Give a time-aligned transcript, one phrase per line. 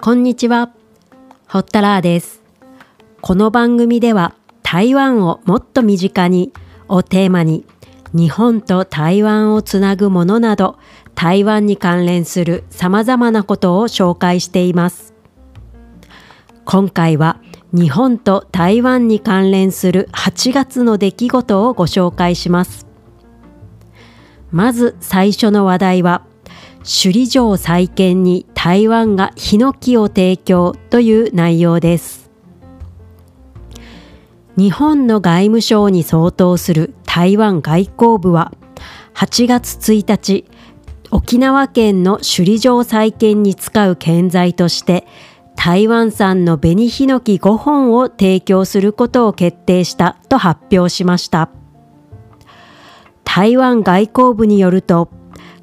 [0.00, 0.72] こんにちは、
[1.46, 2.42] ホッタラーです。
[3.20, 6.52] この番組では台湾をもっと身近に
[6.88, 7.64] をテーマに
[8.12, 10.76] 日本と台湾をつなぐものなど
[11.14, 15.14] 台湾に関連する様々なことを紹介しています。
[16.64, 17.40] 今回は
[17.72, 22.91] 日本と台湾に関連する8月の出来事をご紹介します。
[24.52, 26.22] まず最初の話題は
[26.80, 32.30] 首里城再建に台湾がヒノキを提供という内容です。
[34.56, 38.52] 日本の外務省に相当する台湾外交部は
[39.14, 40.44] 8月1日
[41.10, 45.06] 沖縄県の首里城再建に使う建材として
[45.56, 51.61] 台湾産の紅ヒノキ5本を提供することを決定したと発表しました。
[53.24, 55.08] 台湾外交部によると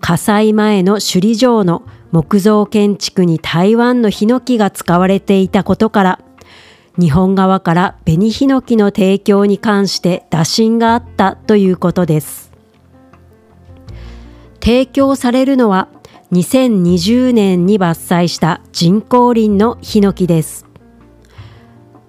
[0.00, 1.82] 火災前の首里城の
[2.12, 6.20] 木造建築に台湾のヒノキが使われていたことから
[6.98, 12.52] 日本側から紅ヒノキの提供に関して打診があったということです。
[14.60, 15.88] 提供されるのは
[16.32, 20.66] 2020年に伐採した人工林のヒノキです。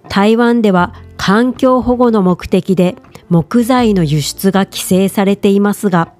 [0.08, 2.96] 台湾では環境保護の目的で
[3.30, 6.14] 木材の輸出が規制されていますが、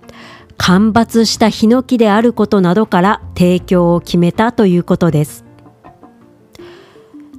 [0.58, 5.45] 間伐したヒノキであることなどから提供を決めたということです。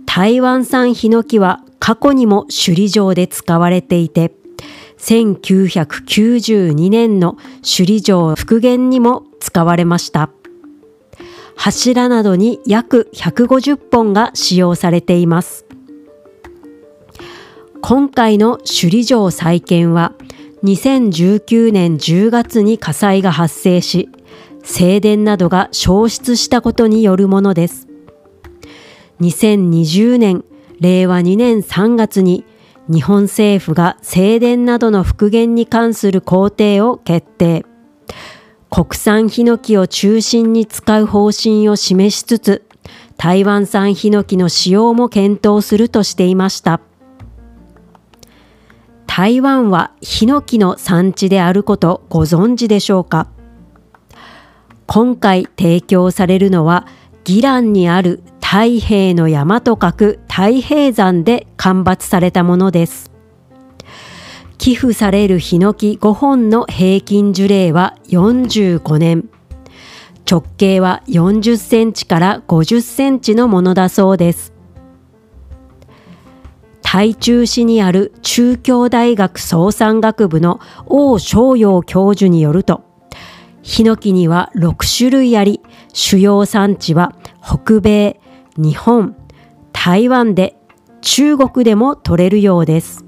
[0.04, 4.32] 台湾産ヒノキは過去にも首里城で使われていて、
[4.98, 10.30] 1992年の首里城復元にも使われました。
[11.54, 15.65] 柱などに約150本が使用されています。
[17.88, 20.12] 今回の首里城再建は
[20.64, 24.08] 2019年10月に火災が発生し、
[24.64, 27.86] 正殿などが消失したことによるものです。
[29.20, 30.44] 2020年、
[30.80, 32.44] 令和2年3月に
[32.88, 37.64] 日本政府が正殿などの復元に関する工程を決定。
[38.68, 42.66] 国産ヒノキを中心に使う方針を示しつつ、
[43.16, 46.80] 台湾産ヒノキの使用も検討するとしていました。
[49.18, 53.28] 台湾はヒノキの産地であることご存知でしょうか？
[54.86, 56.86] 今回提供されるのは
[57.26, 63.10] 宜蘭にある太平の山と書く太平山で間伐されたものです。
[64.58, 69.30] 寄付されるヒノキ5本の平均樹齢は45年。
[70.30, 74.52] 直径は40センチから50センチのものだそうです。
[76.88, 82.84] 台中市にある中京大学総産学部の王昭陽教授によると、
[83.60, 85.60] ヒノキには6種類あり、
[85.92, 88.20] 主要産地は北米、
[88.56, 89.16] 日本、
[89.72, 90.54] 台湾で
[91.00, 93.04] 中国でも取れるようです。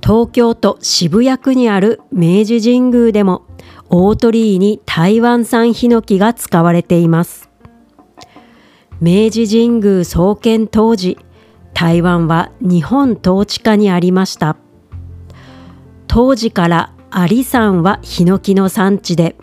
[0.00, 3.42] 東京都渋谷区にある明治神宮でも
[3.90, 7.50] 大鳥居に台湾産ヒノキが使われています。
[9.00, 11.18] 明治神宮創建当時、
[11.74, 14.56] 台湾は日本統治下にありました。
[16.06, 19.36] 当時から有山はヒノキの産地で、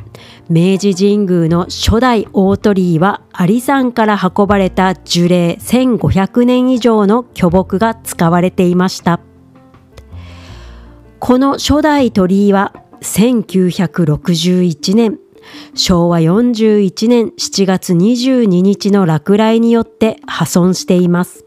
[0.50, 9.20] 明治神宮の初代大鳥居は有山から運ばれた樹齢1500年以上の巨木が使われていました。
[11.20, 15.20] この初代鳥居は1961年、
[15.74, 21.46] 昭和41年7月22日の落雷によって破損しています。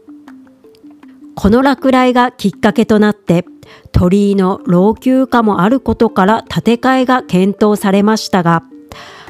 [1.41, 3.45] この落雷がきっかけとなって、
[3.93, 8.63] 鳥居の老朽化もあることから建て替えが検討されましたが、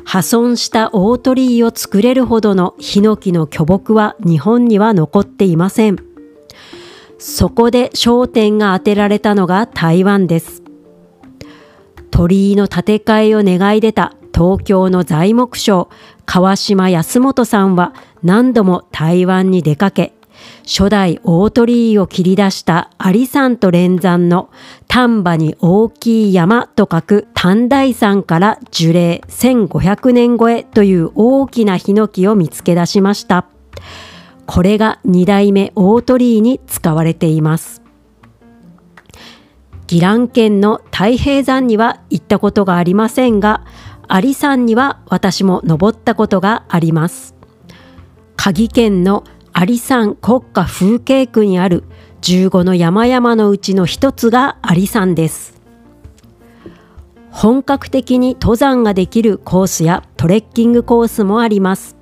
[0.06, 5.98] 破損した大鳥居を作れるほどのヒノキの巨木は日本には残っていません。
[7.19, 10.64] そこで焦点が当てられたのが台湾です。
[12.09, 15.89] 鳥居の建て替えを願い出た東京の材木商
[16.25, 17.94] 川島康元さんは
[18.24, 20.16] 何度も台湾に出かけ、
[20.63, 24.50] 初代大鳥居を切り出した有山と連山の
[24.88, 33.46] 丹波に大きい山と書く丹大山から樹齢1500年超えという大きなヒノキを見つけ出しました。
[34.46, 37.81] これが二代目大鳥居に使われています。
[39.92, 43.66] 宜蘭県の太平山には行ったことがありませんが、
[44.07, 47.36] 有山には私も登ったことがあります。
[48.36, 49.24] 鍵県の
[49.56, 51.84] 有山国家風景区にある
[52.22, 55.60] 15の山々のうちの一つが有山です。
[57.31, 61.96] 本格的に登山ができるコースやトレッキングコースもあります。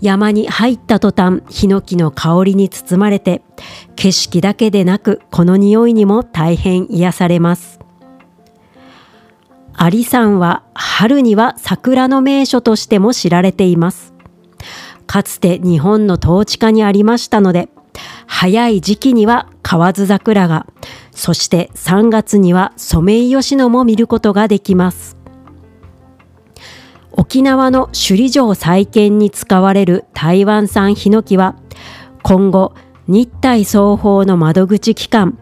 [0.00, 3.42] 山に入った途端ヒノキの香りに包まれて
[3.94, 7.80] 景色だけでなくこの匂いにも大変癒されます。
[9.78, 14.15] 有山は春には桜の名所としても知られています。
[15.06, 17.68] かつて日本の統治下にありましたので
[18.26, 20.66] 早い時期には河津桜が
[21.12, 25.16] そして3月にはソメイヨシノも見ることができます。
[27.18, 31.56] 沖縄の首里城再建に使われる台湾産ヒノキは
[32.22, 32.74] 今後
[33.08, 35.38] 日体双方の窓口機関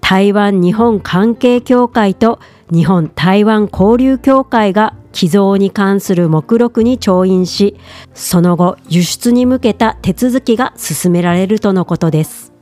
[0.00, 2.38] 台湾日本関係協会と
[2.70, 7.76] 日本台湾交流協会が寄贈に関する目録に調印し
[8.12, 12.52] その後輸出に向けた手続きが進められるとのことです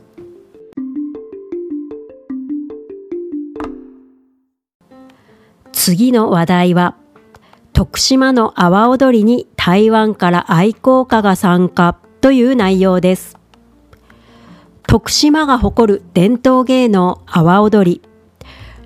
[5.73, 6.97] 次の話題は
[7.73, 13.37] 徳島の阿波踊りに台湾から愛好家が参加という内容です。
[14.87, 18.14] 徳島が誇る伝統芸能阿波踊り。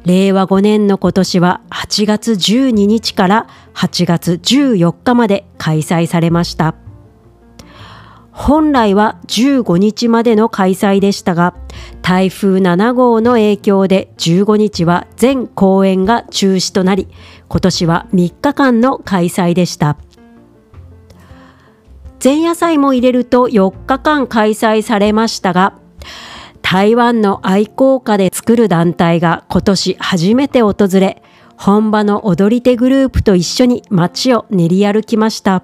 [0.04, 6.74] 令和5年の今年は8月12日から8月14日まで開催されました。
[8.32, 11.54] 本来は15日までの開催でしたが、
[12.02, 17.08] 台風7号の影響で15日は全公演が中止となり、
[17.48, 19.96] 今年は3日間の開催でした。
[22.22, 25.74] 前夜祭も入れると4日間開催されましたが、
[26.70, 31.22] 台湾の愛好家で作る団体が今年初めて訪れ、
[31.56, 35.62] 本場の踊り手グループと一緒に街を練り歩きました。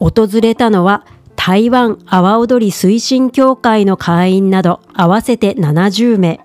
[0.00, 1.06] 訪れたのは
[1.36, 6.40] 台湾阿波踊り推進協会の会員など合わせて70名。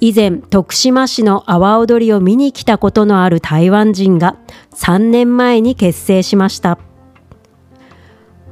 [0.00, 4.36] 以前、徳島市の阿波踊りを見に来たことのある台湾人が
[4.76, 6.78] 3年前に結成しました。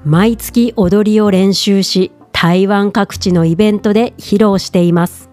[0.04, 5.28] 毎月踊りを練習し、台湾各地のイベントで披露しています。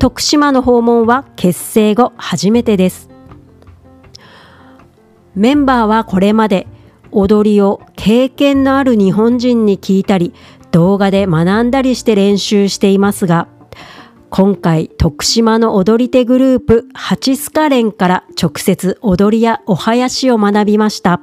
[0.00, 3.08] 徳島の訪問は結成後初めてです。
[5.36, 6.66] メンバーはこれまで
[7.12, 10.34] 踊りを経験のある日本人に聞いたり
[10.72, 13.46] 動画で学んだりして練習していますが
[14.30, 21.20] 今回徳島の踊り手グループハチスカ連から直接踊りやお囃子を学びました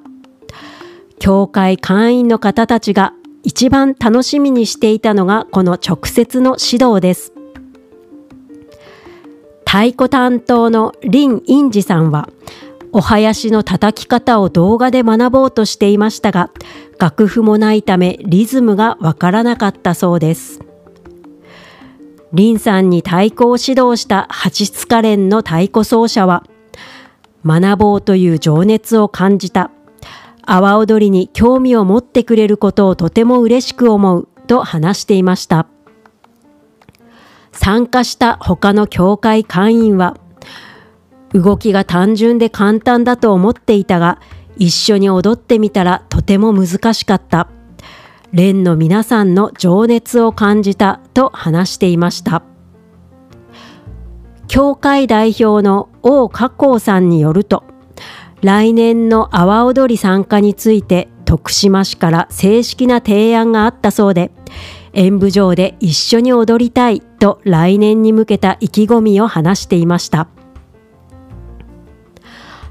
[1.20, 3.14] 教会会員の方たちが
[3.46, 7.32] 一番楽しみにしていたのがこの直接の指導です
[9.66, 12.28] 太鼓担当の林インジさんは
[12.98, 16.50] お囃子の叩き方を動画で学ぼうとしていましたが、
[16.98, 20.62] 楽譜もないためリズムがわからなかったそうです。
[22.34, 26.46] 林さんに太鼓を指導した八津カレンの太鼓奏者は、
[27.46, 29.72] 学ぼうという情熱を感じた。
[30.46, 35.68] 阿波踊りに興味を持ってくれることをとても嬉しく思うと話していました。
[37.52, 40.18] 参加した他の教会会員は、
[41.34, 44.20] 動きが単純で簡単だと思っていたが、
[44.58, 47.50] 一緒に踊ってみたらとても難しかった。
[48.32, 52.44] 蓮の皆さんの情熱を感じたと話していました。
[54.48, 57.64] 教会代表の王加工さんによると、
[58.42, 64.32] 来年の阿波踊り参加について徳島市から正式な提案があったそうで、
[64.94, 70.30] 演舞場で一緒に踊りたいと来年に向けた意気込みを話していました。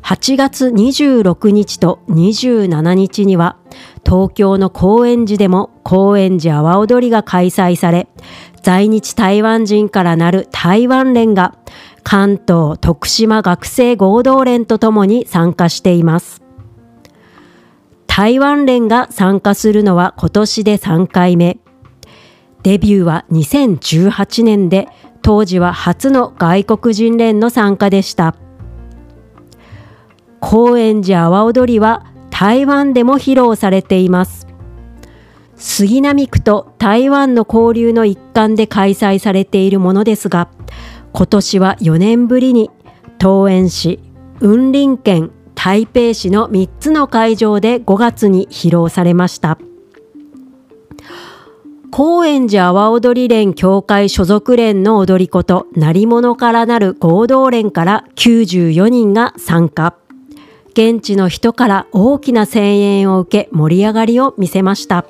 [0.04, 3.56] 8月26日と27日には
[4.04, 8.06] 東京の高円寺でも高円寺阿波踊りが開催され
[8.62, 11.56] 在日台湾人からなる台湾連が
[12.04, 16.42] 関東徳島学生合同連とともに参加しています。
[18.06, 21.58] 台湾連が参加するのは今年で3回目。
[22.62, 24.86] デビューは2018年で
[25.22, 28.36] 当時は初の外国人連の参加でした。
[30.40, 34.46] 高円寺阿波踊りは台湾でも披露されています。
[35.56, 40.50] 杉並区と台湾の交流の一環で開催されているものですが、
[41.16, 42.72] 今年は4年ぶりに
[43.22, 44.00] 桃園市、
[44.40, 49.56] 雲林県、台北市の3つの会場で5月に披露されました。
[51.92, 59.94] 高円寺阿波踊り連協会所属連の踊り子と鳴り物からなる合同連から94人が参加。
[60.70, 65.06] 現地の人から大きな声援を受け盛り上がりを見せました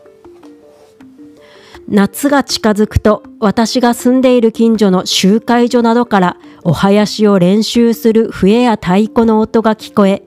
[1.89, 10.23] 夏が近づくと私が住んでいる近所の集会所などからお囃子を練習する笛や太鼓の音が聞こえ、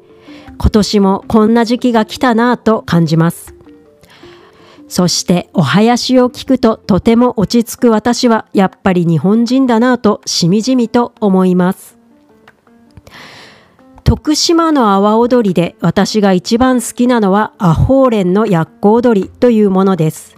[0.60, 3.56] 今年もこんな時期が来たなぁと感じます。
[4.88, 11.98] そしてお囃子を聞くととても落ち着く私はやっぱり日本人だなぁとしみじみと思います。
[14.04, 20.37] 徳島の阿波踊りで私が一番好きなのはアホーレンの薬効踊りというものです。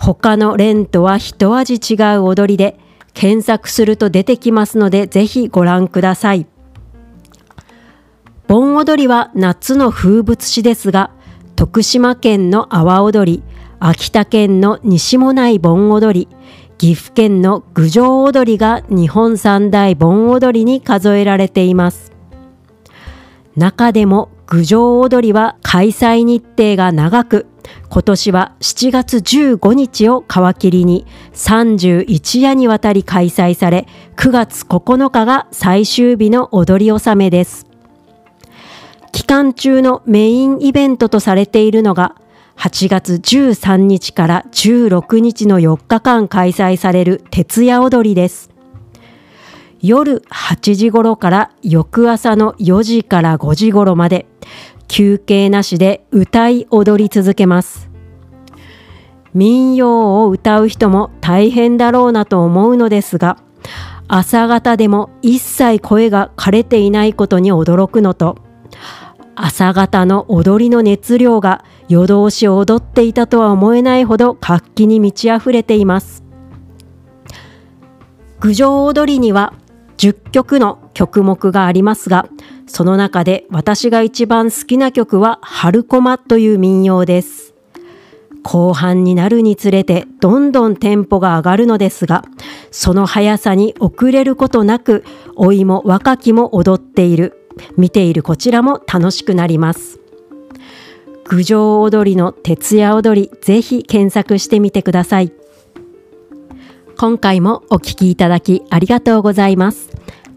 [0.00, 2.78] 他の連とは一味違う踊りで
[3.12, 6.46] 検索すると出てきますのでぜひご覧ください。
[8.48, 11.10] 盆踊りは夏の風物詩ですが、
[11.54, 13.42] 徳島県の阿波踊り、
[13.78, 16.28] 秋田県の西もない盆踊り、
[16.78, 22.10] 岐阜県の郡上踊りが日本三大盆踊りに数えられています。
[23.54, 27.46] 中でも郡上踊りは開催日程が長く、
[27.88, 33.86] 今年は7月15日を皮切りに31夜にわたり開催され、
[34.16, 37.66] 9月9日が最終日の踊り納めです。
[39.12, 42.14] 期間中のメインイベントとされているのが、
[42.56, 48.50] 8月13日から16日の4日間開催される徹夜踊りです。
[49.82, 54.26] 夜8時頃から翌朝の4時から5時頃まで
[54.90, 57.88] 休憩なしで歌い踊り続けます。
[59.32, 63.38] 民謡を歌う人も大変だろうなと思うのですが、
[64.08, 68.38] 朝方でも一切声が枯れていないことに驚くのと、
[69.36, 76.24] 朝方の踊りの熱量が夜通し踊っていたとは思えないほど活気に満ち溢れています。
[78.40, 79.54] 郡上踊りには
[79.98, 82.26] 10曲の曲目がありますが、
[82.72, 87.52] その中で私が一番好きな曲は春駒という民謡です。
[88.44, 92.24] 後半になるにつれてどんどんテンポが上がるのですが、
[92.70, 95.04] その速さに遅れることなく、
[95.36, 97.36] 老いも若きも踊っている。
[97.76, 99.98] 見ているこちらも楽しくなります。
[101.24, 105.32] 郡上踊りの徹夜踊り、ぜひ検索してみてください。
[106.96, 109.90] 今回もお聴きいただきありがとうございます。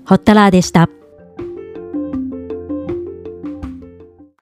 [0.03, 0.89] ホッタラーでした。